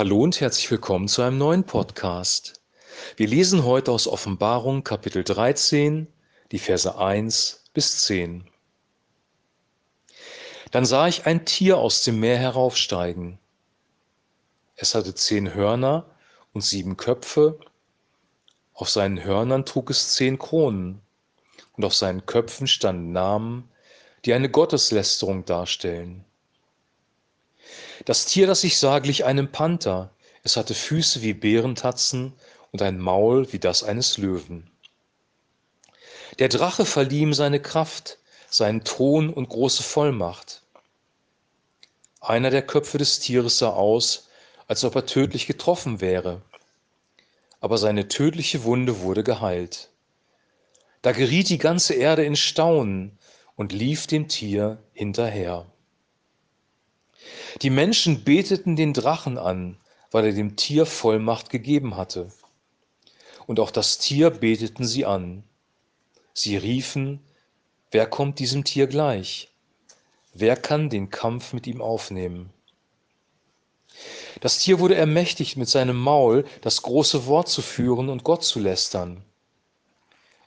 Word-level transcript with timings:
Hallo 0.00 0.22
und 0.22 0.40
herzlich 0.40 0.70
willkommen 0.70 1.08
zu 1.08 1.20
einem 1.20 1.36
neuen 1.36 1.64
Podcast. 1.64 2.62
Wir 3.18 3.28
lesen 3.28 3.66
heute 3.66 3.92
aus 3.92 4.08
Offenbarung 4.08 4.82
Kapitel 4.82 5.22
13, 5.22 6.06
die 6.52 6.58
Verse 6.58 6.96
1 6.96 7.64
bis 7.74 8.06
10. 8.06 8.48
Dann 10.70 10.86
sah 10.86 11.06
ich 11.06 11.26
ein 11.26 11.44
Tier 11.44 11.76
aus 11.76 12.02
dem 12.02 12.18
Meer 12.18 12.38
heraufsteigen. 12.38 13.38
Es 14.74 14.94
hatte 14.94 15.14
zehn 15.14 15.52
Hörner 15.52 16.06
und 16.54 16.62
sieben 16.62 16.96
Köpfe. 16.96 17.60
Auf 18.72 18.88
seinen 18.88 19.22
Hörnern 19.22 19.66
trug 19.66 19.90
es 19.90 20.14
zehn 20.14 20.38
Kronen 20.38 21.02
und 21.76 21.84
auf 21.84 21.94
seinen 21.94 22.24
Köpfen 22.24 22.66
standen 22.68 23.12
Namen, 23.12 23.70
die 24.24 24.32
eine 24.32 24.48
Gotteslästerung 24.48 25.44
darstellen. 25.44 26.24
Das 28.04 28.26
Tier, 28.26 28.46
das 28.46 28.64
ich 28.64 28.78
sah, 28.78 28.98
glich 28.98 29.24
einem 29.24 29.52
Panther. 29.52 30.10
Es 30.42 30.56
hatte 30.56 30.74
Füße 30.74 31.22
wie 31.22 31.34
Bärentatzen 31.34 32.32
und 32.72 32.80
ein 32.82 32.98
Maul 32.98 33.52
wie 33.52 33.58
das 33.58 33.82
eines 33.82 34.16
Löwen. 34.16 34.70
Der 36.38 36.48
Drache 36.48 36.86
verlieh 36.86 37.20
ihm 37.20 37.34
seine 37.34 37.60
Kraft, 37.60 38.18
seinen 38.48 38.84
Thron 38.84 39.30
und 39.30 39.48
große 39.48 39.82
Vollmacht. 39.82 40.62
Einer 42.20 42.50
der 42.50 42.62
Köpfe 42.62 42.98
des 42.98 43.18
Tieres 43.18 43.58
sah 43.58 43.70
aus, 43.70 44.28
als 44.66 44.84
ob 44.84 44.94
er 44.94 45.06
tödlich 45.06 45.46
getroffen 45.46 46.00
wäre, 46.00 46.40
aber 47.60 47.76
seine 47.76 48.08
tödliche 48.08 48.64
Wunde 48.64 49.00
wurde 49.00 49.24
geheilt. 49.24 49.90
Da 51.02 51.12
geriet 51.12 51.48
die 51.48 51.58
ganze 51.58 51.94
Erde 51.94 52.24
in 52.24 52.36
Staunen 52.36 53.18
und 53.56 53.72
lief 53.72 54.06
dem 54.06 54.28
Tier 54.28 54.78
hinterher. 54.92 55.66
Die 57.62 57.68
Menschen 57.68 58.24
beteten 58.24 58.74
den 58.74 58.94
Drachen 58.94 59.36
an, 59.36 59.76
weil 60.10 60.24
er 60.24 60.32
dem 60.32 60.56
Tier 60.56 60.86
Vollmacht 60.86 61.50
gegeben 61.50 61.94
hatte. 61.94 62.32
Und 63.46 63.60
auch 63.60 63.70
das 63.70 63.98
Tier 63.98 64.30
beteten 64.30 64.86
sie 64.86 65.04
an. 65.04 65.44
Sie 66.32 66.56
riefen, 66.56 67.20
wer 67.90 68.06
kommt 68.06 68.38
diesem 68.38 68.64
Tier 68.64 68.86
gleich? 68.86 69.50
Wer 70.32 70.56
kann 70.56 70.88
den 70.88 71.10
Kampf 71.10 71.52
mit 71.52 71.66
ihm 71.66 71.82
aufnehmen? 71.82 72.50
Das 74.40 74.58
Tier 74.58 74.78
wurde 74.78 74.94
ermächtigt, 74.94 75.58
mit 75.58 75.68
seinem 75.68 76.00
Maul 76.00 76.46
das 76.62 76.80
große 76.80 77.26
Wort 77.26 77.48
zu 77.48 77.60
führen 77.60 78.08
und 78.08 78.24
Gott 78.24 78.42
zu 78.42 78.58
lästern. 78.58 79.22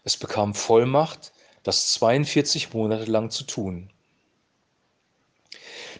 Es 0.04 0.18
bekam 0.18 0.56
Vollmacht, 0.56 1.32
das 1.62 1.94
42 1.94 2.74
Monate 2.74 3.06
lang 3.06 3.30
zu 3.30 3.44
tun. 3.44 3.93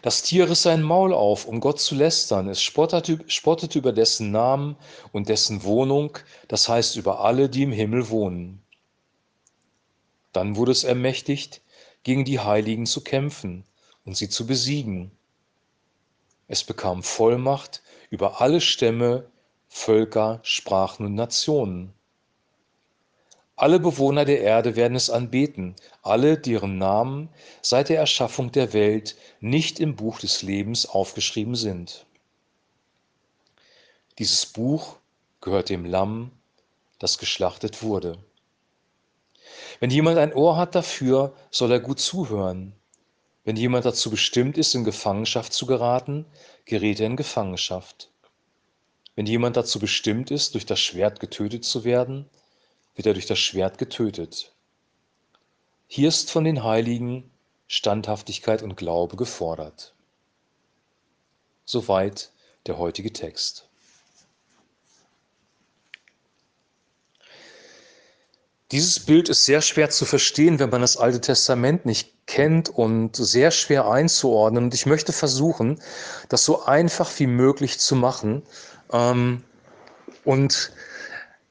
Das 0.04 0.20
Tier 0.20 0.50
riss 0.50 0.60
sein 0.60 0.82
Maul 0.82 1.14
auf, 1.14 1.46
um 1.46 1.60
Gott 1.60 1.80
zu 1.80 1.94
lästern. 1.94 2.46
Es 2.50 2.60
spottete, 2.60 3.20
spottete 3.26 3.78
über 3.78 3.90
dessen 3.90 4.32
Namen 4.32 4.76
und 5.12 5.30
dessen 5.30 5.64
Wohnung, 5.64 6.18
das 6.46 6.68
heißt 6.68 6.96
über 6.96 7.20
alle, 7.20 7.48
die 7.48 7.62
im 7.62 7.72
Himmel 7.72 8.10
wohnen. 8.10 8.62
Dann 10.34 10.56
wurde 10.56 10.72
es 10.72 10.84
ermächtigt, 10.84 11.62
gegen 12.02 12.26
die 12.26 12.38
Heiligen 12.38 12.84
zu 12.84 13.02
kämpfen 13.02 13.64
und 14.04 14.14
sie 14.14 14.28
zu 14.28 14.46
besiegen. 14.46 15.10
Es 16.48 16.64
bekam 16.64 17.02
Vollmacht 17.02 17.82
über 18.10 18.42
alle 18.42 18.60
Stämme, 18.60 19.24
Völker, 19.68 20.40
Sprachen 20.42 21.06
und 21.06 21.14
Nationen. 21.14 21.94
Alle 23.56 23.78
Bewohner 23.78 24.24
der 24.24 24.40
Erde 24.40 24.74
werden 24.74 24.96
es 24.96 25.10
anbeten, 25.10 25.76
alle, 26.02 26.36
deren 26.36 26.76
Namen 26.76 27.28
seit 27.62 27.88
der 27.88 27.98
Erschaffung 27.98 28.50
der 28.50 28.72
Welt 28.72 29.16
nicht 29.40 29.78
im 29.78 29.94
Buch 29.94 30.18
des 30.18 30.42
Lebens 30.42 30.86
aufgeschrieben 30.86 31.54
sind. 31.54 32.04
Dieses 34.18 34.46
Buch 34.46 34.96
gehört 35.40 35.68
dem 35.68 35.84
Lamm, 35.84 36.32
das 36.98 37.18
geschlachtet 37.18 37.82
wurde. 37.82 38.18
Wenn 39.78 39.90
jemand 39.90 40.18
ein 40.18 40.34
Ohr 40.34 40.56
hat 40.56 40.74
dafür, 40.74 41.32
soll 41.50 41.70
er 41.70 41.80
gut 41.80 42.00
zuhören. 42.00 42.72
Wenn 43.44 43.56
jemand 43.56 43.84
dazu 43.84 44.10
bestimmt 44.10 44.58
ist, 44.58 44.74
in 44.74 44.84
Gefangenschaft 44.84 45.52
zu 45.52 45.66
geraten, 45.66 46.26
gerät 46.64 46.98
er 46.98 47.06
in 47.06 47.16
Gefangenschaft. 47.16 48.10
Wenn 49.14 49.26
jemand 49.26 49.56
dazu 49.56 49.78
bestimmt 49.78 50.32
ist, 50.32 50.54
durch 50.54 50.66
das 50.66 50.80
Schwert 50.80 51.20
getötet 51.20 51.64
zu 51.64 51.84
werden, 51.84 52.28
wird 52.94 53.06
er 53.06 53.14
durch 53.14 53.26
das 53.26 53.38
Schwert 53.38 53.78
getötet. 53.78 54.52
Hier 55.86 56.08
ist 56.08 56.30
von 56.30 56.44
den 56.44 56.64
Heiligen 56.64 57.30
Standhaftigkeit 57.66 58.62
und 58.62 58.76
Glaube 58.76 59.16
gefordert. 59.16 59.94
Soweit 61.64 62.30
der 62.66 62.78
heutige 62.78 63.12
Text. 63.12 63.68
Dieses 68.70 68.98
Bild 68.98 69.28
ist 69.28 69.44
sehr 69.44 69.60
schwer 69.60 69.90
zu 69.90 70.04
verstehen, 70.04 70.58
wenn 70.58 70.70
man 70.70 70.80
das 70.80 70.96
Alte 70.96 71.20
Testament 71.20 71.86
nicht 71.86 72.12
kennt 72.26 72.70
und 72.70 73.14
sehr 73.14 73.50
schwer 73.50 73.88
einzuordnen. 73.88 74.64
Und 74.64 74.74
ich 74.74 74.86
möchte 74.86 75.12
versuchen, 75.12 75.80
das 76.28 76.44
so 76.44 76.64
einfach 76.64 77.10
wie 77.18 77.26
möglich 77.26 77.78
zu 77.78 77.94
machen. 77.94 78.42
Ähm, 78.90 79.44
und 80.24 80.72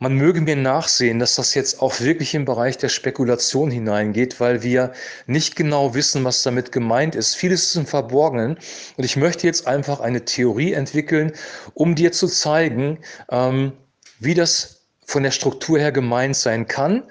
man 0.04 0.16
möge 0.16 0.42
mir 0.42 0.58
nachsehen, 0.58 1.18
dass 1.18 1.36
das 1.36 1.54
jetzt 1.54 1.82
auch 1.82 2.02
wirklich 2.02 2.36
im 2.36 2.44
Bereich 2.44 2.78
der 2.78 2.90
Spekulation 2.90 3.72
hineingeht, 3.72 4.42
weil 4.42 4.62
wir 4.62 4.92
nicht 5.28 5.56
genau 5.56 5.96
wissen, 5.96 6.26
was 6.26 6.44
damit 6.44 6.74
gemeint 6.74 7.16
ist. 7.16 7.38
Vieles 7.38 7.64
ist 7.64 7.76
im 7.78 7.86
Verborgenen. 7.86 8.58
Und 8.98 9.04
ich 9.06 9.16
möchte 9.16 9.48
jetzt 9.48 9.66
einfach 9.66 10.02
eine 10.02 10.26
Theorie 10.26 10.74
entwickeln, 10.74 11.32
um 11.74 11.96
dir 11.96 12.12
zu 12.12 12.28
zeigen, 12.28 13.00
ähm, 13.32 13.72
wie 14.20 14.34
das 14.34 14.83
von 15.06 15.24
der 15.24 15.32
Struktur 15.32 15.80
her 15.80 15.92
gemeint 15.92 16.36
sein 16.36 16.68
kann. 16.68 17.04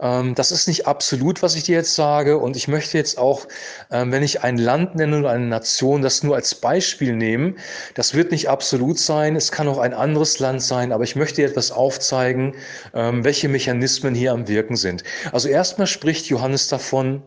Ähm, 0.00 0.34
das 0.34 0.52
ist 0.52 0.68
nicht 0.68 0.86
absolut, 0.86 1.42
was 1.42 1.54
ich 1.54 1.64
dir 1.64 1.76
jetzt 1.76 1.94
sage. 1.94 2.38
Und 2.38 2.56
ich 2.56 2.68
möchte 2.68 2.98
jetzt 2.98 3.18
auch, 3.18 3.46
ähm, 3.90 4.12
wenn 4.12 4.22
ich 4.22 4.42
ein 4.42 4.58
Land 4.58 4.96
nenne 4.96 5.18
oder 5.18 5.30
eine 5.30 5.46
Nation, 5.46 6.02
das 6.02 6.22
nur 6.22 6.36
als 6.36 6.54
Beispiel 6.54 7.14
nehmen. 7.14 7.58
Das 7.94 8.14
wird 8.14 8.30
nicht 8.30 8.48
absolut 8.48 8.98
sein. 8.98 9.36
Es 9.36 9.52
kann 9.52 9.68
auch 9.68 9.78
ein 9.78 9.94
anderes 9.94 10.38
Land 10.38 10.62
sein. 10.62 10.92
Aber 10.92 11.04
ich 11.04 11.16
möchte 11.16 11.36
dir 11.36 11.48
etwas 11.48 11.70
aufzeigen, 11.70 12.54
ähm, 12.94 13.24
welche 13.24 13.48
Mechanismen 13.48 14.14
hier 14.14 14.32
am 14.32 14.48
Wirken 14.48 14.76
sind. 14.76 15.02
Also 15.32 15.48
erstmal 15.48 15.86
spricht 15.86 16.26
Johannes 16.26 16.68
davon, 16.68 17.22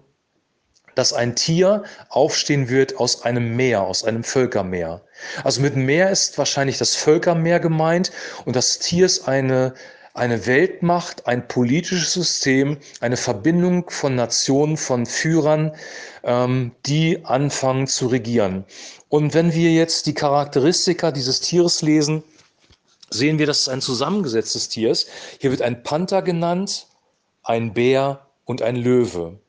dass 0.96 1.14
ein 1.14 1.36
Tier 1.36 1.84
aufstehen 2.10 2.68
wird 2.68 2.98
aus 2.98 3.24
einem 3.24 3.56
Meer, 3.56 3.84
aus 3.84 4.04
einem 4.04 4.24
Völkermeer. 4.24 5.02
Also 5.44 5.62
mit 5.62 5.76
Meer 5.76 6.10
ist 6.10 6.38
wahrscheinlich 6.38 6.78
das 6.78 6.96
Völkermeer 6.96 7.60
gemeint 7.60 8.12
und 8.46 8.56
das 8.56 8.80
Tier 8.80 9.06
ist 9.06 9.28
eine 9.28 9.74
eine 10.14 10.46
Weltmacht, 10.46 11.28
ein 11.28 11.48
politisches 11.48 12.14
System, 12.14 12.78
eine 13.00 13.18
Verbindung 13.18 13.90
von 13.90 14.16
Nationen, 14.16 14.78
von 14.78 15.06
Führern, 15.06 15.74
ähm, 16.24 16.72
die 16.86 17.26
anfangen 17.26 17.88
zu 17.88 18.08
regieren. 18.08 18.66
Und 19.08 19.34
wenn 19.34 19.54
wir 19.54 19.72
jetzt 19.72 20.06
die 20.06 20.14
Charakteristika 20.14 21.12
dieses 21.12 21.40
Tieres 21.40 21.82
lesen, 21.82 22.24
sehen 23.10 23.40
wir, 23.40 23.48
dass 23.48 23.62
es 23.62 23.70
ein 23.70 23.82
zusammengesetztes 23.82 24.70
Tier 24.70 24.92
ist. 24.92 25.10
Hier 25.40 25.52
wird 25.52 25.62
ein 25.62 25.84
Panther 25.84 26.22
genannt, 26.22 26.88
ein 27.44 27.74
Bär 27.74 28.28
und 28.46 28.62
ein 28.62 28.76
Löwe. 28.76 29.40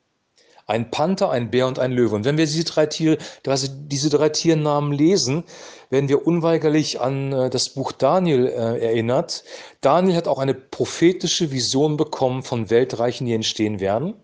Ein 0.67 0.91
Panther, 0.91 1.31
ein 1.31 1.51
Bär 1.51 1.67
und 1.67 1.79
ein 1.79 1.91
Löwe. 1.91 2.15
Und 2.15 2.25
wenn 2.25 2.37
wir 2.37 2.45
diese 2.45 2.63
drei, 2.63 2.85
Tiere, 2.85 3.17
diese 3.45 4.09
drei 4.09 4.29
Tiernamen 4.29 4.91
lesen, 4.91 5.43
werden 5.89 6.09
wir 6.09 6.25
unweigerlich 6.25 7.01
an 7.01 7.33
äh, 7.33 7.49
das 7.49 7.69
Buch 7.69 7.91
Daniel 7.91 8.47
äh, 8.47 8.83
erinnert. 8.85 9.43
Daniel 9.81 10.15
hat 10.15 10.27
auch 10.27 10.39
eine 10.39 10.53
prophetische 10.53 11.51
Vision 11.51 11.97
bekommen 11.97 12.43
von 12.43 12.69
Weltreichen, 12.69 13.27
die 13.27 13.33
entstehen 13.33 13.79
werden. 13.79 14.15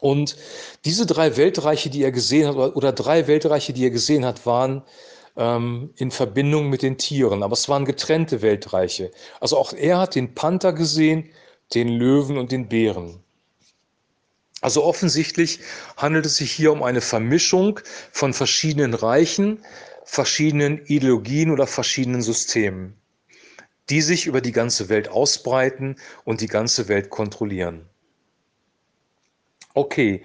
Und 0.00 0.36
diese 0.84 1.06
drei 1.06 1.36
Weltreiche, 1.36 1.90
die 1.90 2.02
er 2.02 2.12
gesehen 2.12 2.48
hat, 2.48 2.56
oder, 2.56 2.76
oder 2.76 2.92
drei 2.92 3.26
Weltreiche, 3.26 3.72
die 3.72 3.84
er 3.84 3.90
gesehen 3.90 4.24
hat, 4.26 4.44
waren 4.44 4.82
ähm, 5.36 5.90
in 5.96 6.10
Verbindung 6.10 6.68
mit 6.68 6.82
den 6.82 6.98
Tieren. 6.98 7.42
Aber 7.42 7.54
es 7.54 7.68
waren 7.68 7.84
getrennte 7.84 8.42
Weltreiche. 8.42 9.10
Also 9.40 9.56
auch 9.56 9.72
er 9.72 9.98
hat 9.98 10.14
den 10.14 10.34
Panther 10.34 10.72
gesehen, 10.72 11.30
den 11.74 11.88
Löwen 11.88 12.38
und 12.38 12.52
den 12.52 12.68
Bären. 12.68 13.22
Also 14.60 14.84
offensichtlich 14.84 15.60
handelt 15.96 16.26
es 16.26 16.36
sich 16.36 16.50
hier 16.52 16.72
um 16.72 16.82
eine 16.82 17.00
Vermischung 17.00 17.80
von 18.10 18.32
verschiedenen 18.32 18.94
Reichen, 18.94 19.62
verschiedenen 20.04 20.84
Ideologien 20.86 21.50
oder 21.50 21.66
verschiedenen 21.66 22.22
Systemen, 22.22 22.96
die 23.90 24.00
sich 24.00 24.26
über 24.26 24.40
die 24.40 24.52
ganze 24.52 24.88
Welt 24.88 25.08
ausbreiten 25.08 25.96
und 26.24 26.40
die 26.40 26.48
ganze 26.48 26.88
Welt 26.88 27.10
kontrollieren. 27.10 27.86
Okay, 29.74 30.22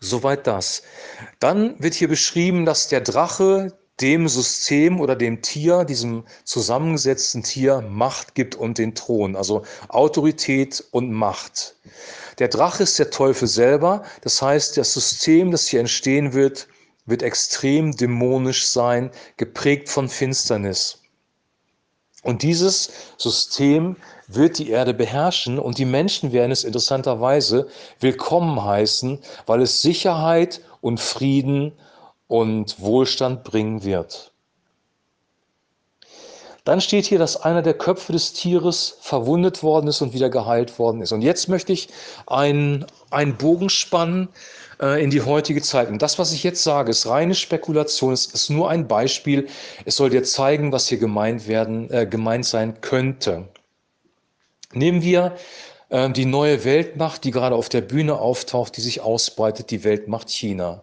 soweit 0.00 0.46
das. 0.46 0.82
Dann 1.38 1.74
wird 1.82 1.92
hier 1.92 2.08
beschrieben, 2.08 2.64
dass 2.64 2.88
der 2.88 3.02
Drache 3.02 3.76
dem 4.00 4.28
System 4.28 5.00
oder 5.00 5.14
dem 5.14 5.42
Tier, 5.42 5.84
diesem 5.84 6.24
zusammengesetzten 6.44 7.42
Tier, 7.42 7.80
Macht 7.80 8.34
gibt 8.34 8.56
und 8.56 8.78
den 8.78 8.94
Thron, 8.94 9.36
also 9.36 9.62
Autorität 9.88 10.84
und 10.90 11.12
Macht. 11.12 11.76
Der 12.38 12.48
Drache 12.48 12.82
ist 12.82 12.98
der 12.98 13.10
Teufel 13.10 13.46
selber, 13.46 14.02
das 14.22 14.42
heißt, 14.42 14.76
das 14.76 14.92
System, 14.94 15.52
das 15.52 15.68
hier 15.68 15.80
entstehen 15.80 16.32
wird, 16.32 16.66
wird 17.06 17.22
extrem 17.22 17.96
dämonisch 17.96 18.66
sein, 18.66 19.10
geprägt 19.36 19.88
von 19.88 20.08
Finsternis. 20.08 20.98
Und 22.24 22.42
dieses 22.42 22.90
System 23.18 23.96
wird 24.26 24.58
die 24.58 24.70
Erde 24.70 24.94
beherrschen 24.94 25.58
und 25.58 25.76
die 25.76 25.84
Menschen 25.84 26.32
werden 26.32 26.50
es 26.50 26.64
interessanterweise 26.64 27.68
willkommen 28.00 28.64
heißen, 28.64 29.20
weil 29.46 29.60
es 29.60 29.82
Sicherheit 29.82 30.62
und 30.80 30.98
Frieden 30.98 31.72
und 32.28 32.80
Wohlstand 32.80 33.44
bringen 33.44 33.84
wird. 33.84 34.32
Dann 36.64 36.80
steht 36.80 37.04
hier, 37.04 37.18
dass 37.18 37.36
einer 37.36 37.60
der 37.60 37.74
Köpfe 37.74 38.12
des 38.12 38.32
Tieres 38.32 38.96
verwundet 39.00 39.62
worden 39.62 39.86
ist 39.86 40.00
und 40.00 40.14
wieder 40.14 40.30
geheilt 40.30 40.78
worden 40.78 41.02
ist. 41.02 41.12
Und 41.12 41.20
jetzt 41.20 41.48
möchte 41.48 41.74
ich 41.74 41.88
einen, 42.26 42.86
einen 43.10 43.36
Bogen 43.36 43.68
spannen 43.68 44.30
äh, 44.80 45.02
in 45.04 45.10
die 45.10 45.20
heutige 45.20 45.60
Zeit. 45.60 45.90
Und 45.90 46.00
das, 46.00 46.18
was 46.18 46.32
ich 46.32 46.42
jetzt 46.42 46.62
sage, 46.62 46.90
ist 46.90 47.06
reine 47.06 47.34
Spekulation, 47.34 48.14
es 48.14 48.24
ist 48.24 48.48
nur 48.48 48.70
ein 48.70 48.88
Beispiel. 48.88 49.46
Es 49.84 49.96
soll 49.96 50.08
dir 50.08 50.24
zeigen, 50.24 50.72
was 50.72 50.88
hier 50.88 50.96
gemeint, 50.96 51.46
werden, 51.48 51.90
äh, 51.90 52.06
gemeint 52.06 52.46
sein 52.46 52.80
könnte. 52.80 53.46
Nehmen 54.72 55.02
wir 55.02 55.36
äh, 55.90 56.08
die 56.08 56.24
neue 56.24 56.64
Weltmacht, 56.64 57.24
die 57.24 57.30
gerade 57.30 57.56
auf 57.56 57.68
der 57.68 57.82
Bühne 57.82 58.18
auftaucht, 58.18 58.74
die 58.78 58.80
sich 58.80 59.02
ausbreitet, 59.02 59.70
die 59.70 59.84
Weltmacht 59.84 60.30
China. 60.30 60.82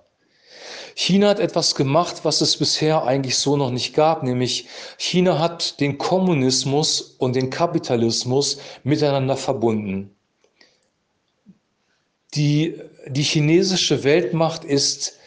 China 0.95 1.30
hat 1.30 1.39
etwas 1.39 1.75
gemacht, 1.75 2.21
was 2.24 2.42
es 2.42 2.57
bisher 2.57 3.03
eigentlich 3.03 3.38
so 3.38 3.57
noch 3.57 3.71
nicht 3.71 3.94
gab, 3.94 4.24
nämlich 4.24 4.68
China 4.98 5.39
hat 5.39 5.80
den 5.80 5.98
Kommunismus 5.98 7.01
und 7.01 7.36
den 7.36 7.50
Kapitalismus 7.50 8.59
miteinander 8.83 9.38
verbunden. 9.38 10.15
Die, 12.33 12.80
die 13.07 13.24
chinesische 13.24 14.03
Weltmacht 14.03 14.63
ist 14.63 15.18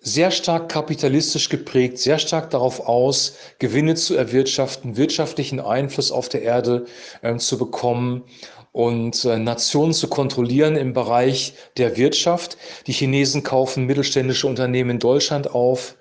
sehr 0.00 0.30
stark 0.30 0.70
kapitalistisch 0.70 1.48
geprägt, 1.48 1.98
sehr 1.98 2.18
stark 2.18 2.50
darauf 2.50 2.80
aus, 2.80 3.36
Gewinne 3.58 3.94
zu 3.94 4.16
erwirtschaften, 4.16 4.96
wirtschaftlichen 4.96 5.60
Einfluss 5.60 6.10
auf 6.10 6.28
der 6.28 6.42
Erde 6.42 6.86
äh, 7.22 7.36
zu 7.36 7.58
bekommen 7.58 8.24
und 8.72 9.24
äh, 9.24 9.38
Nationen 9.38 9.92
zu 9.92 10.08
kontrollieren 10.08 10.76
im 10.76 10.92
Bereich 10.92 11.54
der 11.76 11.96
Wirtschaft. 11.96 12.56
Die 12.86 12.92
Chinesen 12.92 13.42
kaufen 13.42 13.84
mittelständische 13.84 14.46
Unternehmen 14.46 14.90
in 14.90 14.98
Deutschland 14.98 15.50
auf. 15.50 15.96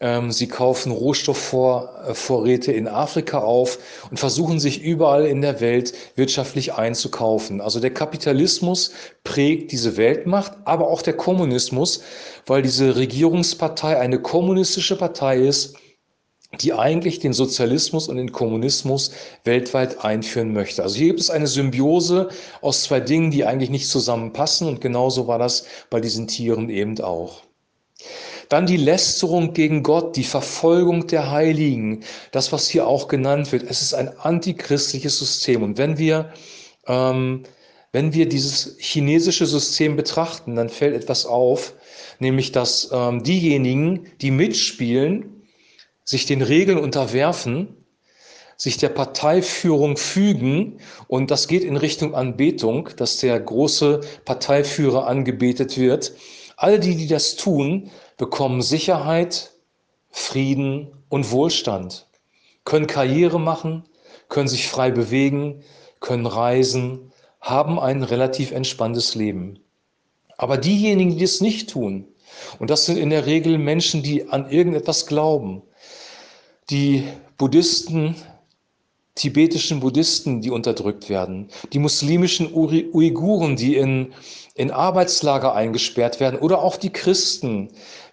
Ähm, 0.00 0.30
sie 0.30 0.46
kaufen 0.46 0.92
Rohstoffvorräte 0.92 2.72
in 2.72 2.86
Afrika 2.86 3.38
auf 3.38 3.78
und 4.10 4.18
versuchen 4.18 4.60
sich 4.60 4.80
überall 4.80 5.26
in 5.26 5.40
der 5.42 5.60
Welt 5.60 5.92
wirtschaftlich 6.14 6.74
einzukaufen. 6.74 7.60
Also 7.60 7.80
der 7.80 7.92
Kapitalismus 7.92 8.92
prägt 9.24 9.72
diese 9.72 9.96
Weltmacht, 9.96 10.52
aber 10.64 10.88
auch 10.88 11.02
der 11.02 11.14
Kommunismus, 11.14 12.02
weil 12.46 12.62
diese 12.62 12.96
Regierungspartei 12.96 13.98
eine 13.98 14.20
kommunistische 14.20 14.96
Partei 14.96 15.38
ist, 15.38 15.76
die 16.60 16.72
eigentlich 16.72 17.18
den 17.18 17.32
Sozialismus 17.32 18.08
und 18.08 18.16
den 18.16 18.32
Kommunismus 18.32 19.10
weltweit 19.44 20.02
einführen 20.04 20.52
möchte. 20.52 20.82
Also 20.82 20.96
hier 20.96 21.08
gibt 21.08 21.20
es 21.20 21.28
eine 21.28 21.46
Symbiose 21.46 22.30
aus 22.62 22.84
zwei 22.84 23.00
Dingen, 23.00 23.30
die 23.30 23.44
eigentlich 23.44 23.68
nicht 23.68 23.88
zusammenpassen 23.88 24.66
und 24.66 24.80
genauso 24.80 25.26
war 25.26 25.38
das 25.38 25.66
bei 25.90 26.00
diesen 26.00 26.26
Tieren 26.26 26.70
eben 26.70 26.98
auch. 27.00 27.42
Dann 28.48 28.66
die 28.66 28.76
Lästerung 28.76 29.52
gegen 29.52 29.82
Gott, 29.82 30.16
die 30.16 30.24
Verfolgung 30.24 31.06
der 31.06 31.30
Heiligen, 31.30 32.04
das, 32.32 32.52
was 32.52 32.68
hier 32.68 32.86
auch 32.86 33.08
genannt 33.08 33.52
wird. 33.52 33.64
Es 33.64 33.82
ist 33.82 33.94
ein 33.94 34.16
antichristliches 34.18 35.18
System. 35.18 35.62
Und 35.62 35.78
wenn 35.78 35.98
wir, 35.98 36.32
ähm, 36.86 37.42
wenn 37.92 38.14
wir 38.14 38.28
dieses 38.28 38.76
chinesische 38.78 39.46
System 39.46 39.96
betrachten, 39.96 40.56
dann 40.56 40.70
fällt 40.70 40.94
etwas 40.94 41.26
auf, 41.26 41.74
nämlich 42.18 42.52
dass 42.52 42.90
ähm, 42.92 43.22
diejenigen, 43.22 44.06
die 44.20 44.30
mitspielen, 44.30 45.42
sich 46.04 46.24
den 46.24 46.40
Regeln 46.40 46.78
unterwerfen, 46.78 47.74
sich 48.56 48.76
der 48.76 48.88
Parteiführung 48.88 49.96
fügen 49.96 50.80
und 51.06 51.30
das 51.30 51.46
geht 51.46 51.62
in 51.62 51.76
Richtung 51.76 52.14
Anbetung, 52.14 52.88
dass 52.96 53.18
der 53.18 53.38
große 53.38 54.00
Parteiführer 54.24 55.06
angebetet 55.06 55.78
wird. 55.78 56.12
All 56.56 56.80
die, 56.80 56.96
die 56.96 57.06
das 57.06 57.36
tun, 57.36 57.90
bekommen 58.18 58.60
Sicherheit, 58.60 59.52
Frieden 60.10 60.92
und 61.08 61.30
Wohlstand, 61.30 62.06
können 62.64 62.86
Karriere 62.86 63.40
machen, 63.40 63.84
können 64.28 64.48
sich 64.48 64.68
frei 64.68 64.90
bewegen, 64.90 65.62
können 66.00 66.26
reisen, 66.26 67.12
haben 67.40 67.78
ein 67.78 68.02
relativ 68.02 68.50
entspanntes 68.50 69.14
Leben. 69.14 69.60
Aber 70.36 70.58
diejenigen, 70.58 71.16
die 71.16 71.24
es 71.24 71.40
nicht 71.40 71.70
tun, 71.70 72.06
und 72.58 72.70
das 72.70 72.84
sind 72.84 72.98
in 72.98 73.10
der 73.10 73.26
Regel 73.26 73.56
Menschen, 73.56 74.02
die 74.02 74.28
an 74.28 74.50
irgendetwas 74.50 75.06
glauben, 75.06 75.62
die 76.70 77.04
Buddhisten, 77.38 78.16
tibetischen 79.14 79.80
Buddhisten, 79.80 80.40
die 80.40 80.50
unterdrückt 80.50 81.08
werden, 81.08 81.48
die 81.72 81.78
muslimischen 81.78 82.52
Uiguren, 82.52 83.56
die 83.56 83.76
in, 83.76 84.12
in 84.54 84.70
Arbeitslager 84.70 85.54
eingesperrt 85.54 86.20
werden, 86.20 86.38
oder 86.38 86.62
auch 86.62 86.76
die 86.76 86.90
Christen, 86.90 87.70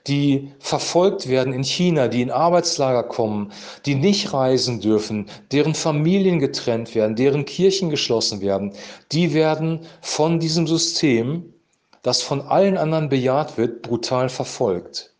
die 0.07 0.51
verfolgt 0.59 1.27
werden 1.27 1.53
in 1.53 1.63
China, 1.63 2.07
die 2.07 2.21
in 2.21 2.31
Arbeitslager 2.31 3.03
kommen, 3.03 3.51
die 3.85 3.95
nicht 3.95 4.33
reisen 4.33 4.79
dürfen, 4.79 5.27
deren 5.51 5.73
Familien 5.73 6.39
getrennt 6.39 6.93
werden, 6.93 7.15
deren 7.15 7.45
Kirchen 7.45 7.89
geschlossen 7.89 8.41
werden, 8.41 8.73
die 9.11 9.33
werden 9.33 9.81
von 10.01 10.39
diesem 10.39 10.67
System, 10.67 11.53
das 12.03 12.21
von 12.21 12.41
allen 12.41 12.77
anderen 12.77 13.09
bejaht 13.09 13.57
wird, 13.57 13.81
brutal 13.81 14.29
verfolgt. 14.29 15.13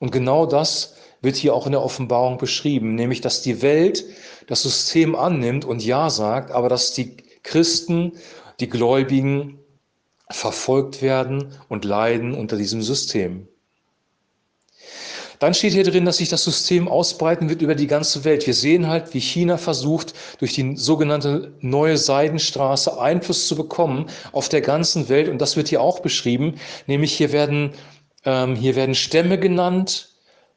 Und 0.00 0.10
genau 0.10 0.44
das 0.44 0.96
wird 1.22 1.36
hier 1.36 1.54
auch 1.54 1.66
in 1.66 1.72
der 1.72 1.82
Offenbarung 1.82 2.36
beschrieben, 2.36 2.94
nämlich 2.94 3.20
dass 3.20 3.40
die 3.40 3.62
Welt 3.62 4.04
das 4.48 4.62
System 4.62 5.14
annimmt 5.14 5.64
und 5.64 5.82
Ja 5.82 6.10
sagt, 6.10 6.50
aber 6.50 6.68
dass 6.68 6.92
die 6.92 7.16
Christen, 7.42 8.12
die 8.60 8.68
Gläubigen 8.68 9.60
verfolgt 10.30 11.00
werden 11.00 11.56
und 11.68 11.84
leiden 11.84 12.34
unter 12.34 12.56
diesem 12.56 12.82
System. 12.82 13.48
Dann 15.42 15.54
steht 15.54 15.72
hier 15.72 15.82
drin, 15.82 16.04
dass 16.04 16.18
sich 16.18 16.28
das 16.28 16.44
System 16.44 16.86
ausbreiten 16.86 17.48
wird 17.48 17.62
über 17.62 17.74
die 17.74 17.88
ganze 17.88 18.22
Welt. 18.22 18.46
Wir 18.46 18.54
sehen 18.54 18.86
halt, 18.86 19.12
wie 19.12 19.18
China 19.18 19.56
versucht, 19.58 20.14
durch 20.38 20.52
die 20.52 20.76
sogenannte 20.76 21.52
neue 21.58 21.98
Seidenstraße 21.98 23.00
Einfluss 23.00 23.48
zu 23.48 23.56
bekommen 23.56 24.06
auf 24.30 24.48
der 24.48 24.60
ganzen 24.60 25.08
Welt. 25.08 25.28
Und 25.28 25.38
das 25.40 25.56
wird 25.56 25.66
hier 25.66 25.80
auch 25.80 25.98
beschrieben, 25.98 26.60
nämlich 26.86 27.12
hier 27.12 27.32
werden, 27.32 27.72
ähm, 28.24 28.54
hier 28.54 28.76
werden 28.76 28.94
Stämme 28.94 29.36
genannt, 29.36 30.10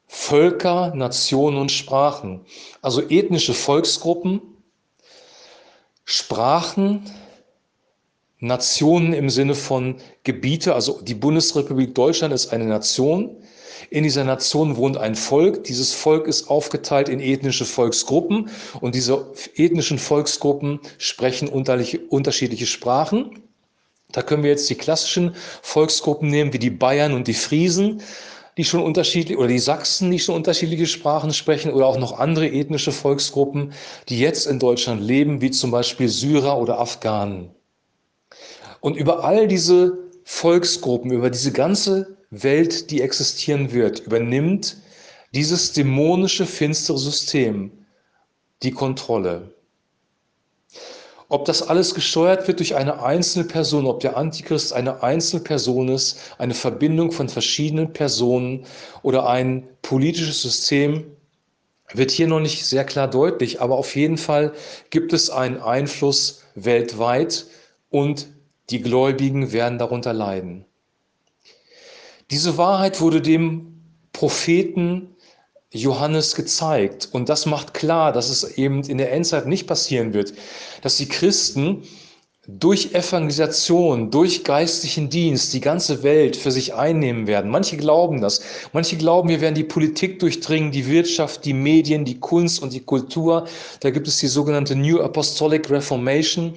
Völker, 0.06 0.94
Nationen 0.94 1.58
und 1.58 1.72
Sprachen. 1.72 2.42
Also 2.80 3.02
ethnische 3.10 3.54
Volksgruppen, 3.54 4.40
Sprachen, 6.04 7.10
Nationen 8.38 9.14
im 9.14 9.30
Sinne 9.30 9.56
von 9.56 9.96
Gebiete. 10.22 10.76
Also 10.76 11.00
die 11.02 11.16
Bundesrepublik 11.16 11.92
Deutschland 11.96 12.32
ist 12.32 12.52
eine 12.52 12.66
Nation. 12.66 13.36
In 13.90 14.04
dieser 14.04 14.24
Nation 14.24 14.76
wohnt 14.76 14.96
ein 14.96 15.14
Volk. 15.14 15.64
Dieses 15.64 15.92
Volk 15.92 16.26
ist 16.26 16.48
aufgeteilt 16.48 17.08
in 17.08 17.20
ethnische 17.20 17.64
Volksgruppen 17.64 18.50
und 18.80 18.94
diese 18.94 19.26
ethnischen 19.56 19.98
Volksgruppen 19.98 20.80
sprechen 20.98 21.48
unterschiedliche 21.48 22.66
Sprachen. 22.66 23.42
Da 24.12 24.22
können 24.22 24.42
wir 24.42 24.50
jetzt 24.50 24.70
die 24.70 24.76
klassischen 24.76 25.34
Volksgruppen 25.62 26.28
nehmen, 26.28 26.52
wie 26.52 26.58
die 26.58 26.70
Bayern 26.70 27.12
und 27.12 27.28
die 27.28 27.34
Friesen 27.34 28.02
die 28.56 28.64
schon 28.64 28.82
unterschiedlich, 28.82 29.36
oder 29.36 29.48
die 29.48 29.58
Sachsen, 29.58 30.10
die 30.10 30.18
schon 30.18 30.34
unterschiedliche 30.34 30.86
Sprachen 30.86 31.32
sprechen, 31.32 31.72
oder 31.72 31.86
auch 31.86 31.98
noch 31.98 32.18
andere 32.18 32.48
ethnische 32.48 32.92
Volksgruppen, 32.92 33.72
die 34.08 34.18
jetzt 34.18 34.46
in 34.46 34.58
Deutschland 34.58 35.02
leben, 35.02 35.40
wie 35.40 35.50
zum 35.50 35.70
Beispiel 35.70 36.08
Syrer 36.08 36.58
oder 36.58 36.78
Afghanen. 36.78 37.50
Und 38.80 38.96
über 38.96 39.24
all 39.24 39.46
diese 39.46 39.98
Volksgruppen, 40.24 41.10
über 41.10 41.28
diese 41.30 41.52
ganze 41.52 42.15
Welt, 42.30 42.90
die 42.90 43.02
existieren 43.02 43.72
wird, 43.72 44.00
übernimmt 44.00 44.76
dieses 45.34 45.72
dämonische, 45.72 46.46
finstere 46.46 46.98
System 46.98 47.70
die 48.62 48.70
Kontrolle. 48.70 49.54
Ob 51.28 51.44
das 51.44 51.62
alles 51.62 51.94
gesteuert 51.94 52.46
wird 52.46 52.60
durch 52.60 52.76
eine 52.76 53.02
einzelne 53.02 53.46
Person, 53.46 53.86
ob 53.86 54.00
der 54.00 54.16
Antichrist 54.16 54.72
eine 54.72 55.02
einzelne 55.02 55.42
Person 55.42 55.88
ist, 55.88 56.20
eine 56.38 56.54
Verbindung 56.54 57.10
von 57.10 57.28
verschiedenen 57.28 57.92
Personen 57.92 58.64
oder 59.02 59.28
ein 59.28 59.68
politisches 59.82 60.42
System, 60.42 61.16
wird 61.92 62.10
hier 62.10 62.28
noch 62.28 62.40
nicht 62.40 62.64
sehr 62.64 62.84
klar 62.84 63.08
deutlich, 63.08 63.60
aber 63.60 63.76
auf 63.76 63.96
jeden 63.96 64.18
Fall 64.18 64.52
gibt 64.90 65.12
es 65.12 65.30
einen 65.30 65.60
Einfluss 65.60 66.42
weltweit 66.54 67.46
und 67.90 68.28
die 68.70 68.82
Gläubigen 68.82 69.52
werden 69.52 69.78
darunter 69.78 70.12
leiden. 70.12 70.65
Diese 72.30 72.58
Wahrheit 72.58 73.00
wurde 73.00 73.20
dem 73.20 73.82
Propheten 74.12 75.16
Johannes 75.70 76.34
gezeigt. 76.34 77.08
Und 77.12 77.28
das 77.28 77.46
macht 77.46 77.74
klar, 77.74 78.12
dass 78.12 78.30
es 78.30 78.56
eben 78.56 78.82
in 78.82 78.98
der 78.98 79.12
Endzeit 79.12 79.46
nicht 79.46 79.66
passieren 79.66 80.14
wird, 80.14 80.32
dass 80.82 80.96
die 80.96 81.08
Christen 81.08 81.82
durch 82.48 82.94
Evangelisation, 82.94 84.10
durch 84.12 84.44
geistlichen 84.44 85.10
Dienst 85.10 85.52
die 85.52 85.60
ganze 85.60 86.04
Welt 86.04 86.36
für 86.36 86.52
sich 86.52 86.74
einnehmen 86.74 87.26
werden. 87.26 87.50
Manche 87.50 87.76
glauben 87.76 88.20
das. 88.20 88.40
Manche 88.72 88.96
glauben, 88.96 89.28
wir 89.28 89.40
werden 89.40 89.56
die 89.56 89.64
Politik 89.64 90.20
durchdringen, 90.20 90.70
die 90.70 90.86
Wirtschaft, 90.86 91.44
die 91.44 91.54
Medien, 91.54 92.04
die 92.04 92.20
Kunst 92.20 92.62
und 92.62 92.72
die 92.72 92.84
Kultur. 92.84 93.46
Da 93.80 93.90
gibt 93.90 94.06
es 94.06 94.18
die 94.18 94.28
sogenannte 94.28 94.76
New 94.76 95.00
Apostolic 95.00 95.68
Reformation. 95.70 96.54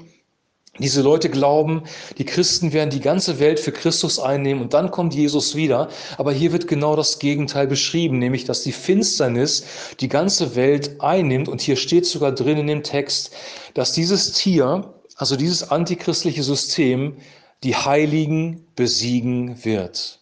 Diese 0.79 1.01
Leute 1.01 1.29
glauben, 1.29 1.83
die 2.17 2.25
Christen 2.25 2.73
werden 2.73 2.89
die 2.89 3.01
ganze 3.01 3.39
Welt 3.39 3.59
für 3.59 3.71
Christus 3.71 4.17
einnehmen 4.19 4.61
und 4.61 4.73
dann 4.73 4.91
kommt 4.91 5.13
Jesus 5.13 5.55
wieder. 5.55 5.89
Aber 6.17 6.31
hier 6.31 6.51
wird 6.53 6.67
genau 6.67 6.95
das 6.95 7.19
Gegenteil 7.19 7.67
beschrieben, 7.67 8.17
nämlich 8.17 8.45
dass 8.45 8.63
die 8.63 8.71
Finsternis 8.71 9.65
die 9.99 10.07
ganze 10.07 10.55
Welt 10.55 11.01
einnimmt. 11.01 11.49
Und 11.49 11.61
hier 11.61 11.75
steht 11.75 12.05
sogar 12.05 12.31
drin 12.31 12.57
in 12.57 12.67
dem 12.67 12.83
Text, 12.83 13.31
dass 13.73 13.93
dieses 13.93 14.31
Tier, 14.33 14.93
also 15.15 15.35
dieses 15.35 15.69
antichristliche 15.69 16.43
System, 16.43 17.17
die 17.63 17.75
Heiligen 17.75 18.65
besiegen 18.75 19.63
wird. 19.65 20.21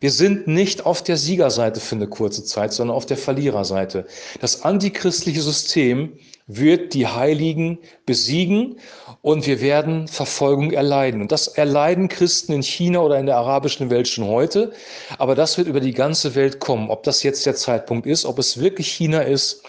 Wir 0.00 0.10
sind 0.10 0.46
nicht 0.46 0.86
auf 0.86 1.02
der 1.02 1.18
Siegerseite 1.18 1.78
für 1.78 1.94
eine 1.94 2.08
kurze 2.08 2.42
Zeit, 2.42 2.72
sondern 2.72 2.96
auf 2.96 3.04
der 3.04 3.18
Verliererseite. 3.18 4.06
Das 4.40 4.62
antichristliche 4.62 5.42
System 5.42 6.14
wird 6.46 6.94
die 6.94 7.06
Heiligen 7.06 7.78
besiegen 8.06 8.76
und 9.20 9.46
wir 9.46 9.60
werden 9.60 10.08
Verfolgung 10.08 10.72
erleiden. 10.72 11.20
Und 11.20 11.32
das 11.32 11.48
erleiden 11.48 12.08
Christen 12.08 12.54
in 12.54 12.62
China 12.62 13.00
oder 13.00 13.18
in 13.18 13.26
der 13.26 13.36
arabischen 13.36 13.90
Welt 13.90 14.08
schon 14.08 14.24
heute, 14.24 14.72
aber 15.18 15.34
das 15.34 15.58
wird 15.58 15.68
über 15.68 15.80
die 15.80 15.92
ganze 15.92 16.34
Welt 16.34 16.60
kommen. 16.60 16.88
Ob 16.88 17.02
das 17.02 17.22
jetzt 17.22 17.44
der 17.44 17.54
Zeitpunkt 17.54 18.06
ist, 18.06 18.24
ob 18.24 18.38
es 18.38 18.58
wirklich 18.58 18.90
China 18.90 19.20
ist, 19.20 19.62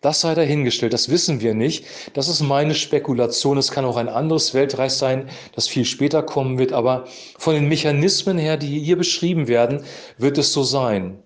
das 0.00 0.20
sei 0.20 0.34
dahingestellt, 0.34 0.92
das 0.92 1.08
wissen 1.08 1.40
wir 1.40 1.54
nicht. 1.54 1.84
Das 2.14 2.28
ist 2.28 2.40
meine 2.40 2.74
Spekulation. 2.74 3.58
Es 3.58 3.70
kann 3.70 3.84
auch 3.84 3.96
ein 3.96 4.08
anderes 4.08 4.54
Weltreich 4.54 4.92
sein, 4.92 5.28
das 5.54 5.68
viel 5.68 5.84
später 5.84 6.22
kommen 6.22 6.58
wird, 6.58 6.72
aber 6.72 7.06
von 7.38 7.54
den 7.54 7.68
Mechanismen 7.68 8.38
her, 8.38 8.56
die 8.56 8.78
hier 8.80 8.96
beschrieben 8.96 9.48
werden, 9.48 9.84
wird 10.18 10.38
es 10.38 10.52
so 10.52 10.62
sein. 10.62 11.22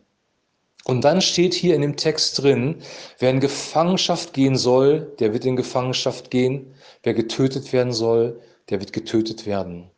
Und 0.85 1.03
dann 1.03 1.21
steht 1.21 1.53
hier 1.53 1.75
in 1.75 1.83
dem 1.83 1.97
Text 1.97 2.43
drin, 2.43 2.77
wer 3.19 3.31
in 3.31 3.41
Gefangenschaft 3.41 4.33
gehen 4.33 4.57
soll, 4.57 5.15
der 5.19 5.33
wird 5.33 5.45
in 5.45 5.57
Gefangenschaft 5.57 6.31
gehen. 6.31 6.75
Wer 7.03 7.15
getötet 7.15 7.73
werden 7.73 7.93
soll, 7.93 8.41
der 8.71 8.81
wird 8.81 8.93
getötet 8.93 9.47
werden. 9.47 9.91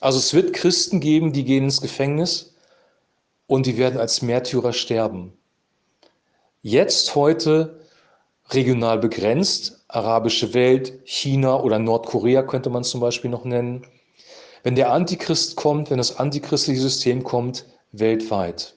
Also 0.00 0.18
es 0.18 0.34
wird 0.34 0.52
Christen 0.52 1.00
geben, 1.00 1.32
die 1.32 1.44
gehen 1.44 1.64
ins 1.64 1.80
Gefängnis 1.80 2.54
und 3.46 3.66
die 3.66 3.78
werden 3.78 3.98
als 3.98 4.20
Märtyrer 4.20 4.72
sterben. 4.72 5.32
Jetzt, 6.62 7.14
heute, 7.14 7.80
regional 8.50 8.98
begrenzt, 8.98 9.84
arabische 9.88 10.54
Welt, 10.54 11.00
China 11.04 11.60
oder 11.60 11.78
Nordkorea 11.78 12.42
könnte 12.42 12.70
man 12.70 12.84
zum 12.84 13.00
Beispiel 13.00 13.30
noch 13.30 13.44
nennen. 13.44 13.86
Wenn 14.62 14.74
der 14.74 14.92
Antichrist 14.92 15.56
kommt, 15.56 15.90
wenn 15.90 15.98
das 15.98 16.16
antichristliche 16.18 16.80
System 16.80 17.22
kommt, 17.22 17.66
weltweit. 17.92 18.76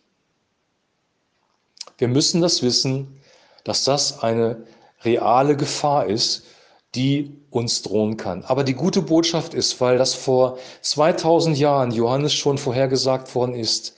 Wir 1.97 2.07
müssen 2.07 2.41
das 2.41 2.61
wissen, 2.61 3.19
dass 3.63 3.83
das 3.83 4.21
eine 4.21 4.63
reale 5.03 5.57
Gefahr 5.57 6.07
ist, 6.07 6.43
die 6.95 7.35
uns 7.49 7.81
drohen 7.81 8.17
kann. 8.17 8.43
Aber 8.45 8.63
die 8.63 8.73
gute 8.73 9.01
Botschaft 9.01 9.53
ist, 9.53 9.79
weil 9.81 9.97
das 9.97 10.13
vor 10.13 10.57
2000 10.81 11.57
Jahren 11.57 11.91
Johannes 11.91 12.33
schon 12.33 12.57
vorhergesagt 12.57 13.33
worden 13.35 13.55
ist, 13.55 13.95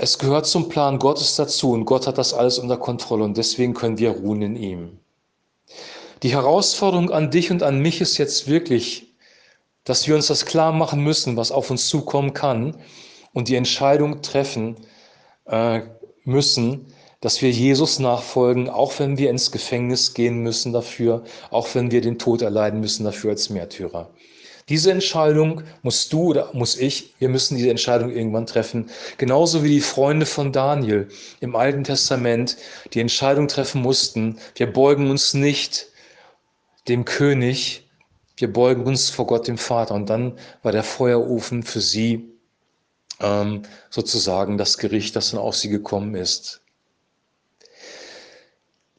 es 0.00 0.18
gehört 0.18 0.46
zum 0.46 0.68
Plan 0.68 1.00
Gottes 1.00 1.34
dazu 1.34 1.72
und 1.72 1.84
Gott 1.84 2.06
hat 2.06 2.18
das 2.18 2.32
alles 2.32 2.58
unter 2.58 2.76
Kontrolle 2.76 3.24
und 3.24 3.36
deswegen 3.36 3.74
können 3.74 3.98
wir 3.98 4.10
ruhen 4.10 4.42
in 4.42 4.56
ihm. 4.56 4.98
Die 6.22 6.30
Herausforderung 6.30 7.10
an 7.10 7.32
dich 7.32 7.50
und 7.50 7.64
an 7.64 7.80
mich 7.80 8.00
ist 8.00 8.16
jetzt 8.16 8.46
wirklich, 8.46 9.12
dass 9.82 10.06
wir 10.06 10.14
uns 10.14 10.28
das 10.28 10.46
klar 10.46 10.72
machen 10.72 11.02
müssen, 11.02 11.36
was 11.36 11.50
auf 11.50 11.70
uns 11.70 11.88
zukommen 11.88 12.32
kann 12.32 12.76
und 13.32 13.48
die 13.48 13.56
Entscheidung 13.56 14.22
treffen 14.22 14.76
äh, 15.46 15.80
müssen, 16.24 16.86
dass 17.20 17.42
wir 17.42 17.50
Jesus 17.50 17.98
nachfolgen, 17.98 18.68
auch 18.68 19.00
wenn 19.00 19.18
wir 19.18 19.30
ins 19.30 19.50
Gefängnis 19.50 20.14
gehen 20.14 20.44
müssen 20.44 20.72
dafür, 20.72 21.24
auch 21.50 21.74
wenn 21.74 21.90
wir 21.90 22.02
den 22.02 22.20
Tod 22.20 22.42
erleiden 22.42 22.78
müssen 22.78 23.02
dafür 23.02 23.30
als 23.30 23.50
Märtyrer. 23.50 24.10
Diese 24.68 24.90
Entscheidung 24.90 25.62
musst 25.82 26.12
du 26.12 26.30
oder 26.30 26.50
muss 26.52 26.76
ich, 26.76 27.14
wir 27.18 27.28
müssen 27.28 27.56
diese 27.56 27.70
Entscheidung 27.70 28.10
irgendwann 28.10 28.46
treffen. 28.46 28.90
Genauso 29.16 29.64
wie 29.64 29.70
die 29.70 29.80
Freunde 29.80 30.26
von 30.26 30.52
Daniel 30.52 31.08
im 31.40 31.56
Alten 31.56 31.84
Testament 31.84 32.56
die 32.92 33.00
Entscheidung 33.00 33.48
treffen 33.48 33.80
mussten, 33.80 34.38
wir 34.56 34.70
beugen 34.70 35.10
uns 35.10 35.32
nicht 35.32 35.86
dem 36.86 37.04
König, 37.04 37.88
wir 38.36 38.52
beugen 38.52 38.84
uns 38.84 39.08
vor 39.10 39.26
Gott 39.26 39.48
dem 39.48 39.58
Vater. 39.58 39.94
Und 39.94 40.10
dann 40.10 40.38
war 40.62 40.72
der 40.72 40.84
Feuerofen 40.84 41.62
für 41.62 41.80
sie 41.80 42.28
ähm, 43.20 43.62
sozusagen 43.90 44.58
das 44.58 44.78
Gericht, 44.78 45.16
das 45.16 45.30
dann 45.30 45.40
auf 45.40 45.56
sie 45.56 45.68
gekommen 45.70 46.14
ist. 46.14 46.60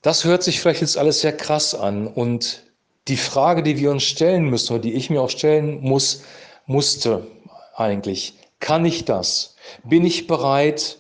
Das 0.02 0.24
hört 0.24 0.44
sich 0.44 0.62
vielleicht 0.62 0.82
jetzt 0.82 0.98
alles 0.98 1.22
sehr 1.22 1.36
krass 1.36 1.76
an 1.76 2.08
und 2.08 2.64
die 3.10 3.18
Frage, 3.18 3.64
die 3.64 3.78
wir 3.78 3.92
uns 3.92 4.04
stellen 4.04 4.50
müssen 4.50 4.74
oder 4.74 4.82
die 4.82 4.94
ich 4.94 5.10
mir 5.10 5.22
auch 5.22 5.30
stellen 5.30 5.82
muss, 5.82 6.24
musste 6.66 7.28
eigentlich, 7.76 8.36
kann 8.60 8.86
ich 8.86 9.06
das? 9.06 9.56
Bin 9.84 10.06
ich 10.06 10.28
bereit, 10.28 10.98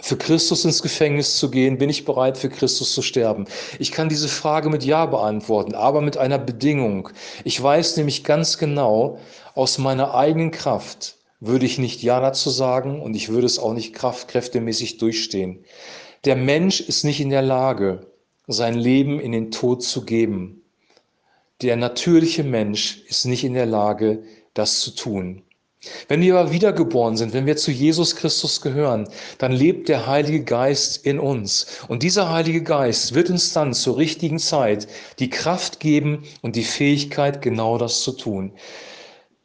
für 0.00 0.16
Christus 0.16 0.64
ins 0.64 0.82
Gefängnis 0.82 1.38
zu 1.38 1.50
gehen? 1.50 1.78
Bin 1.78 1.88
ich 1.88 2.04
bereit, 2.04 2.36
für 2.36 2.50
Christus 2.50 2.94
zu 2.94 3.02
sterben? 3.02 3.46
Ich 3.78 3.92
kann 3.92 4.08
diese 4.08 4.28
Frage 4.28 4.68
mit 4.68 4.84
Ja 4.84 5.06
beantworten, 5.06 5.74
aber 5.74 6.00
mit 6.00 6.16
einer 6.16 6.38
Bedingung. 6.38 7.08
Ich 7.44 7.60
weiß 7.60 7.96
nämlich 7.96 8.22
ganz 8.22 8.58
genau, 8.58 9.18
aus 9.54 9.78
meiner 9.78 10.14
eigenen 10.14 10.50
Kraft 10.50 11.16
würde 11.40 11.66
ich 11.66 11.78
nicht 11.78 12.02
Ja 12.02 12.20
dazu 12.20 12.50
sagen 12.50 13.00
und 13.00 13.14
ich 13.14 13.30
würde 13.30 13.46
es 13.46 13.58
auch 13.58 13.72
nicht 13.72 13.94
kraftkräftemäßig 13.94 14.98
durchstehen. 14.98 15.64
Der 16.24 16.36
Mensch 16.36 16.80
ist 16.80 17.04
nicht 17.04 17.20
in 17.20 17.30
der 17.30 17.42
Lage, 17.42 18.06
sein 18.46 18.74
Leben 18.74 19.20
in 19.20 19.32
den 19.32 19.50
Tod 19.50 19.82
zu 19.82 20.04
geben. 20.04 20.62
Der 21.62 21.76
natürliche 21.76 22.44
Mensch 22.44 23.02
ist 23.08 23.24
nicht 23.24 23.44
in 23.44 23.54
der 23.54 23.66
Lage, 23.66 24.22
das 24.54 24.80
zu 24.80 24.90
tun. 24.92 25.42
Wenn 26.08 26.20
wir 26.20 26.36
aber 26.36 26.52
wiedergeboren 26.52 27.16
sind, 27.16 27.32
wenn 27.32 27.46
wir 27.46 27.56
zu 27.56 27.70
Jesus 27.70 28.16
Christus 28.16 28.60
gehören, 28.60 29.08
dann 29.38 29.52
lebt 29.52 29.88
der 29.88 30.06
Heilige 30.06 30.42
Geist 30.42 31.04
in 31.06 31.18
uns. 31.18 31.66
Und 31.88 32.02
dieser 32.02 32.30
Heilige 32.30 32.62
Geist 32.62 33.14
wird 33.14 33.30
uns 33.30 33.52
dann 33.52 33.74
zur 33.74 33.96
richtigen 33.96 34.38
Zeit 34.38 34.88
die 35.18 35.30
Kraft 35.30 35.80
geben 35.80 36.24
und 36.42 36.56
die 36.56 36.64
Fähigkeit, 36.64 37.42
genau 37.42 37.78
das 37.78 38.00
zu 38.00 38.12
tun. 38.12 38.52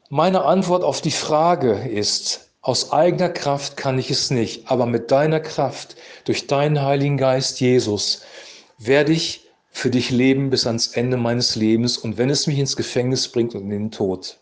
Meine 0.10 0.44
Antwort 0.44 0.84
auf 0.84 1.02
die 1.02 1.12
Frage 1.12 1.74
ist, 1.74 2.52
aus 2.62 2.92
eigener 2.92 3.30
Kraft 3.30 3.78
kann 3.78 3.98
ich 3.98 4.12
es 4.12 4.30
nicht, 4.30 4.70
aber 4.70 4.86
mit 4.86 5.10
deiner 5.10 5.40
Kraft, 5.40 5.96
durch 6.26 6.48
deinen 6.48 6.82
Heiligen 6.82 7.18
Geist, 7.18 7.60
Jesus, 7.60 8.22
werde 8.86 9.12
ich 9.14 9.48
für 9.72 9.90
dich 9.90 10.10
leben 10.10 10.50
bis 10.50 10.68
ans 10.68 10.88
Ende 10.88 11.18
meines 11.18 11.56
Lebens 11.56 11.98
und 11.98 12.18
wenn 12.18 12.30
es 12.30 12.48
mich 12.48 12.60
ins 12.60 12.76
Gefängnis 12.76 13.28
bringt 13.28 13.56
und 13.56 13.64
in 13.64 13.70
den 13.70 13.92
Tod. 13.92 14.38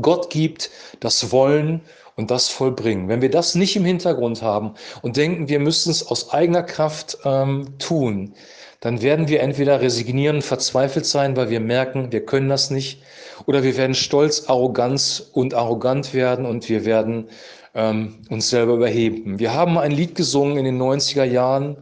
Gott 0.00 0.30
gibt 0.30 0.70
das 1.00 1.32
Wollen 1.32 1.82
und 2.16 2.30
das 2.30 2.48
Vollbringen. 2.48 3.08
Wenn 3.08 3.22
wir 3.22 3.30
das 3.30 3.54
nicht 3.54 3.76
im 3.76 3.84
Hintergrund 3.84 4.42
haben 4.42 4.74
und 5.02 5.16
denken, 5.16 5.48
wir 5.48 5.60
müssen 5.60 5.90
es 5.90 6.06
aus 6.06 6.30
eigener 6.30 6.62
Kraft 6.62 7.18
ähm, 7.24 7.78
tun, 7.78 8.34
dann 8.80 9.02
werden 9.02 9.28
wir 9.28 9.40
entweder 9.40 9.80
resignieren 9.80 10.42
verzweifelt 10.42 11.06
sein, 11.06 11.36
weil 11.36 11.50
wir 11.50 11.60
merken, 11.60 12.10
wir 12.10 12.24
können 12.24 12.48
das 12.48 12.70
nicht, 12.70 13.02
oder 13.46 13.62
wir 13.62 13.76
werden 13.76 13.94
stolz, 13.94 14.48
arrogant 14.48 15.26
und 15.32 15.54
arrogant 15.54 16.14
werden 16.14 16.46
und 16.46 16.68
wir 16.68 16.84
werden 16.84 17.28
ähm, 17.74 18.18
uns 18.28 18.50
selber 18.50 18.74
überheben. 18.74 19.38
Wir 19.38 19.54
haben 19.54 19.78
ein 19.78 19.92
Lied 19.92 20.14
gesungen 20.14 20.58
in 20.58 20.64
den 20.64 20.80
90er 20.80 21.24
Jahren, 21.24 21.76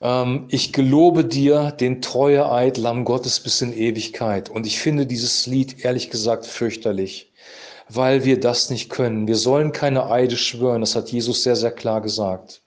ich 0.00 0.72
gelobe 0.72 1.24
dir 1.24 1.72
den 1.72 2.00
treue 2.00 2.50
Eid, 2.50 2.78
Lamm 2.78 3.04
Gottes 3.04 3.40
bis 3.40 3.60
in 3.62 3.76
Ewigkeit. 3.76 4.48
Und 4.48 4.64
ich 4.64 4.78
finde 4.78 5.06
dieses 5.06 5.46
Lied 5.46 5.84
ehrlich 5.84 6.08
gesagt 6.10 6.46
fürchterlich, 6.46 7.32
weil 7.88 8.24
wir 8.24 8.38
das 8.38 8.70
nicht 8.70 8.90
können. 8.90 9.26
Wir 9.26 9.34
sollen 9.34 9.72
keine 9.72 10.08
Eide 10.08 10.36
schwören, 10.36 10.82
das 10.82 10.94
hat 10.94 11.10
Jesus 11.10 11.42
sehr, 11.42 11.56
sehr 11.56 11.72
klar 11.72 12.00
gesagt. 12.00 12.62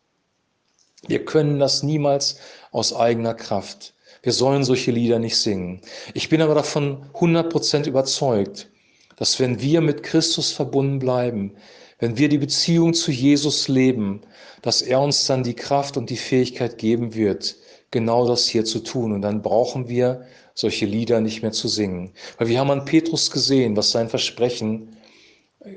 Wir 1.07 1.23
können 1.23 1.57
das 1.57 1.83
niemals 1.83 2.38
aus 2.71 2.93
eigener 2.93 3.33
Kraft. 3.33 3.93
Wir 4.23 4.33
sollen 4.33 4.63
solche 4.63 4.91
Lieder 4.91 5.17
nicht 5.17 5.38
singen. 5.38 5.81
Ich 6.13 6.29
bin 6.29 6.41
aber 6.41 6.53
davon 6.53 7.05
100% 7.13 7.88
überzeugt, 7.88 8.69
dass 9.15 9.39
wenn 9.39 9.61
wir 9.61 9.81
mit 9.81 10.03
Christus 10.03 10.51
verbunden 10.51 11.00
bleiben, 11.00 11.55
wenn 12.01 12.17
wir 12.17 12.29
die 12.29 12.39
Beziehung 12.39 12.96
zu 12.96 13.12
Jesus 13.12 13.67
leben, 13.67 14.22
dass 14.63 14.81
er 14.81 15.00
uns 15.00 15.27
dann 15.27 15.43
die 15.43 15.53
Kraft 15.53 15.98
und 15.98 16.10
die 16.10 16.17
Fähigkeit 16.17 16.79
geben 16.79 17.13
wird, 17.13 17.55
genau 17.91 18.27
das 18.27 18.48
hier 18.48 18.65
zu 18.65 18.79
tun. 18.79 19.13
Und 19.13 19.22
dann 19.22 19.43
brauchen 19.43 19.88
wir 19.88 20.25
solche 20.55 20.88
Lieder 20.88 21.22
nicht 21.22 21.43
mehr 21.43 21.51
zu 21.51 21.67
singen. 21.67 22.12
Weil 22.39 22.48
wir 22.48 22.60
haben 22.60 22.72
an 22.72 22.86
Petrus 22.86 23.29
gesehen, 23.29 23.77
was 23.77 23.91
sein 23.91 24.10
Versprechen, 24.10 24.98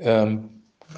ähm, 0.00 0.48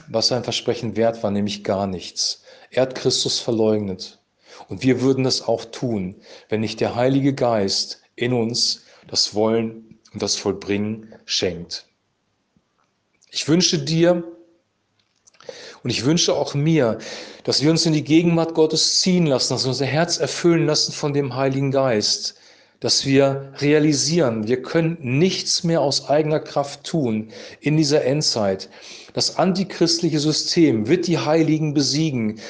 was 0.09 0.29
sein 0.29 0.45
Versprechen 0.45 0.97
wert 0.97 1.23
war, 1.25 1.33
nämlich 1.33 1.65
gar 1.65 1.89
nichts. 1.89 2.45
Er 2.71 2.83
hat 2.83 2.95
Christus 2.95 3.41
verleugnet. 3.41 4.21
Und 4.69 4.85
wir 4.85 5.01
würden 5.01 5.25
das 5.25 5.43
auch 5.43 5.65
tun, 5.65 6.15
wenn 6.49 6.61
nicht 6.61 6.81
der 6.81 6.95
Heilige 6.95 7.35
Geist 7.35 8.01
in 8.15 8.33
uns 8.33 8.85
das 9.09 9.35
Wollen 9.35 9.99
und 10.13 10.23
das 10.23 10.37
Vollbringen 10.37 11.13
schenkt. 11.25 11.87
Ich 13.33 13.49
wünsche 13.49 13.81
dir 13.81 14.25
und 15.87 15.91
ich 15.91 16.05
wünsche 16.05 16.35
auch 16.35 16.55
mir, 16.55 16.99
dass 17.45 17.63
wir 17.63 17.71
uns 17.71 17.87
in 17.87 17.93
die 17.93 18.03
Gegenwart 18.03 18.55
Gottes 18.55 18.99
ziehen 18.99 19.25
lassen, 19.25 19.55
dass 19.55 19.63
wir 19.63 19.69
unser 19.69 19.87
Herz 19.87 20.19
erfüllen 20.19 20.67
lassen 20.67 20.91
von 20.91 21.13
dem 21.13 21.37
Heiligen 21.37 21.71
Geist, 21.71 22.35
dass 22.81 23.07
wir 23.07 23.53
realisieren, 23.59 24.49
wir 24.49 24.63
können 24.63 24.99
nichts 25.01 25.63
mehr 25.63 25.83
aus 25.83 26.09
eigener 26.09 26.41
Kraft 26.41 26.83
tun 26.83 27.29
in 27.61 27.77
dieser 27.77 28.05
Endzeit. 28.05 28.69
Das 29.13 29.37
antichristliche 29.39 30.19
System 30.19 30.89
wird 30.89 31.07
die 31.07 31.19
Heiligen 31.19 31.73
besiegen. 31.73 32.41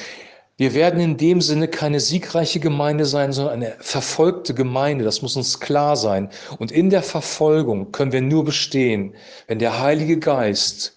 Wir 0.57 0.73
werden 0.73 0.99
in 0.99 1.17
dem 1.17 1.39
Sinne 1.39 1.67
keine 1.67 1.99
siegreiche 1.99 2.59
Gemeinde 2.59 3.05
sein, 3.05 3.33
sondern 3.33 3.53
eine 3.53 3.75
verfolgte 3.77 4.55
Gemeinde. 4.55 5.05
Das 5.05 5.21
muss 5.21 5.35
uns 5.35 5.59
klar 5.59 5.95
sein. 5.95 6.29
Und 6.57 6.71
in 6.71 6.89
der 6.89 7.03
Verfolgung 7.03 7.91
können 7.91 8.13
wir 8.13 8.21
nur 8.23 8.45
bestehen, 8.45 9.13
wenn 9.45 9.59
der 9.59 9.79
Heilige 9.79 10.17
Geist, 10.17 10.96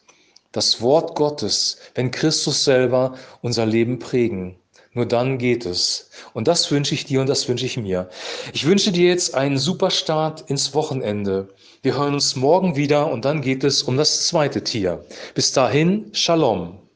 das 0.52 0.80
Wort 0.80 1.14
Gottes, 1.14 1.78
wenn 1.94 2.10
Christus 2.10 2.64
selber 2.64 3.14
unser 3.42 3.66
Leben 3.66 3.98
prägen. 3.98 4.56
Nur 4.92 5.06
dann 5.06 5.38
geht 5.38 5.66
es. 5.66 6.10
Und 6.32 6.48
das 6.48 6.70
wünsche 6.72 6.94
ich 6.94 7.04
dir 7.04 7.20
und 7.20 7.28
das 7.28 7.48
wünsche 7.48 7.66
ich 7.66 7.76
mir. 7.76 8.10
Ich 8.52 8.66
wünsche 8.66 8.90
dir 8.90 9.08
jetzt 9.08 9.34
einen 9.34 9.56
super 9.56 9.90
Start 9.90 10.50
ins 10.50 10.74
Wochenende. 10.74 11.48
Wir 11.82 11.96
hören 11.96 12.14
uns 12.14 12.34
morgen 12.34 12.74
wieder 12.74 13.10
und 13.10 13.24
dann 13.24 13.40
geht 13.40 13.62
es 13.62 13.84
um 13.84 13.96
das 13.96 14.26
zweite 14.26 14.64
Tier. 14.64 15.04
Bis 15.34 15.52
dahin, 15.52 16.10
Shalom. 16.12 16.89